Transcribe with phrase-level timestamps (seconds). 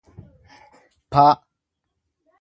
[1.09, 1.23] p